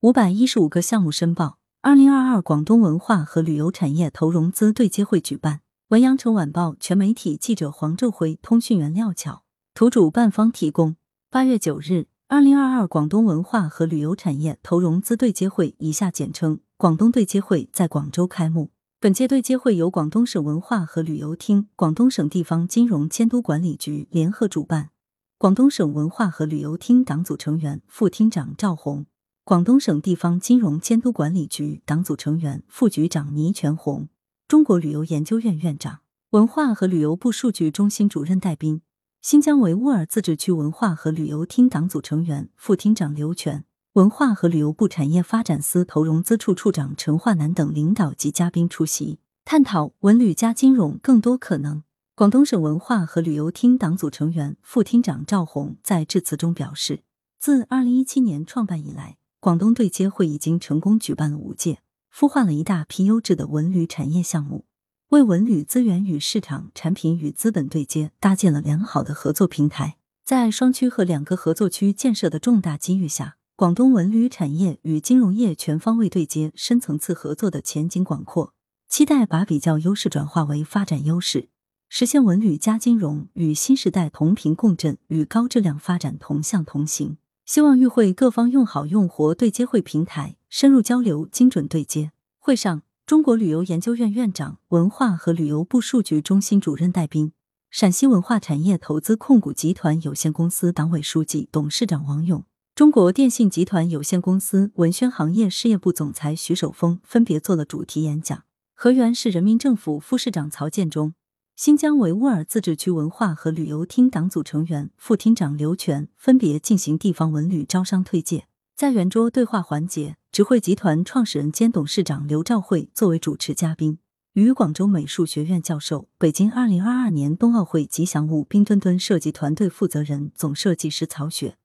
[0.00, 1.58] 五百一十五个项目申报。
[1.82, 5.62] 二零二二广东文化和旅游产业投融资对接会举办。
[5.88, 9.42] 文阳城晚报全媒体记者黄昼辉，通讯员廖巧，
[9.74, 10.94] 图主办方提供。
[11.30, 18.70] 八月九日，二零二二广东文化和旅游产业投融资对接会（以下简称广东对接会）在广州开幕。
[19.00, 24.90] 本届对接会由广东省文化和旅游厅、广东省地方金融监督管理局联合主办。
[25.36, 29.06] 广东省文化和旅游厅党组成员、副厅长赵红，
[29.48, 34.10] 广东省地方金融监督管理局党组成员、副局长倪全红。
[34.46, 36.00] 中国旅游研究院院长、
[36.32, 38.82] 文化和旅游部数据中心主任戴斌，
[39.22, 51.82] 新疆维吾尔自治区文化和旅游厅党组成员、副厅长刘全，文化和旅游部产业发展司投融资处处长陈化南等领导及嘉宾出席，探讨文旅加金融更多可能。
[52.14, 57.00] 广东省文化和旅游厅党组成员、副厅长赵红在致辞中表示，
[57.40, 61.78] 自二零一七年创办以来，广东对接会已经成功举办了五届。
[62.12, 64.64] 孵化了一大批优质的文旅产业项目，
[65.10, 69.96] 为文旅资源与市场、产品与资本对接搭建了良好的合作平台。
[70.24, 78.54] 在双区和两个合作区建设的重大机遇下，广东文旅产业与金融业全方位对接、深层次合作的前景广阔。
[78.88, 81.50] 期待把比较优势转化为发展优势，
[81.88, 87.18] 实现文旅加金融与新时代同频共振，与高质量发展同向同行。
[87.48, 90.36] 希望与会各方用好用活对接会平台。
[90.50, 92.12] 深入交流，精准对接。
[92.36, 97.32] 会上，中国旅游研究院院长、文化和旅游部数据中心主任戴斌，
[97.70, 108.42] 陕西文化产业投资控股集团有限公司党委书记、董事长王勇，中国电信集团有限公司文宣行业事业部总裁徐守峰分别做了主题演讲。
[108.74, 111.14] 河源市人民政府副市长曹建忠，
[111.58, 118.46] 新疆维吾尔自治区文化和旅游厅党组成员、副厅长刘全分别进行地方文旅招商推介。
[118.76, 120.14] 在圆桌对话环节。
[120.30, 123.98] 直汇集团创始人兼董事长刘兆慧作为主持嘉宾，
[124.34, 131.56] 与广州美术学院教授、北京二零二二年冬奥会吉祥物冰墩墩设计团队负责人、总设计师曹雪，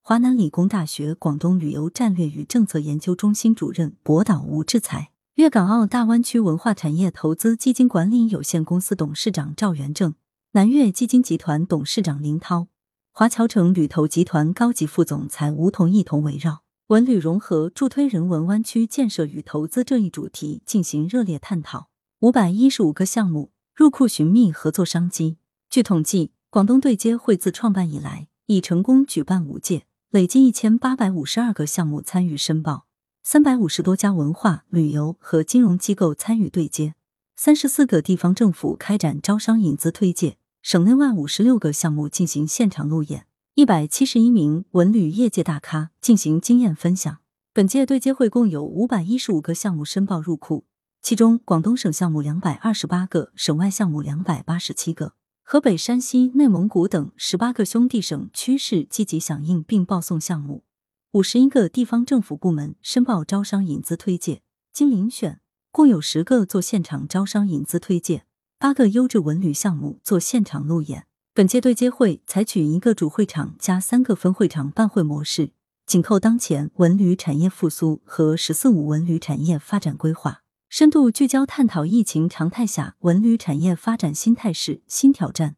[0.00, 10.14] 华南理工大学广东旅游战略与政策研究中心主任博导吴志才，粤港澳大湾区文化产业投资基金管理有限公司董事长赵元正，
[10.50, 12.66] 南粤基金集团董事长林涛，
[13.12, 16.64] 华侨城旅投集团高级副总裁吴彤一同围绕。
[16.88, 21.88] 文旅融合，助推人文湾区建设与投资这一主题进行热烈探讨。
[22.20, 25.38] 五百一十五个项目入库寻觅合作商机。
[25.70, 32.84] 据统计，广东对接会自创办以来，已成功举办五届，累计一千八百五十二个项目参与申报，
[33.24, 36.96] 三百五十多家文化旅游和金融机构参与对接，
[37.36, 43.26] 三十四个地方政府开展招商引资推介，省内外五十六个项目进行现场路演。
[43.54, 47.18] 一百七十一名文旅业界大咖进行经验分享。
[47.52, 50.64] 本届对接会共有五百一十五个项目申报入库，
[51.00, 55.14] 其中广东省项目两百二十八个，省外项目两百八十七个。
[55.44, 60.64] 河北、山西、内蒙古等十八个兄弟省区市积极响应并报送项目，
[61.12, 64.40] 五十一个地方政府部门申报招商引资推介，
[64.72, 65.40] 经遴选，
[65.70, 68.24] 共有十个做现场招商引资推介，
[68.58, 71.04] 八个优质文旅项目做现场路演。
[71.34, 75.52] 本届对接会采取一个主会场加三个分会场办会模式，
[75.84, 80.40] 紧扣当前文旅产业复苏和“十四五”文旅产业发展规划，
[80.70, 85.56] 深度聚焦探讨疫情常态下文旅产业发展新态势、新挑战、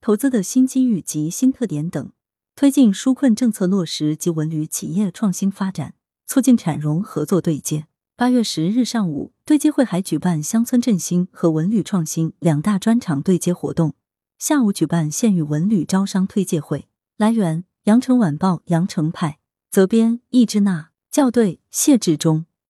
[0.00, 2.12] 投资的新机遇及新特点等，
[2.56, 5.94] 推进纾困政策落实及文旅企业创新发展，
[6.26, 7.86] 促进产融合作对接。
[8.16, 13.94] 八月十日上午，对接会还举办乡村振兴和文旅创新两大专场对接活动。
[14.38, 16.86] 下午举办县域文旅招商推介会。
[17.16, 19.38] 来源：羊城晚报羊城派，
[19.70, 22.46] 责编：易之娜，校对：谢志忠。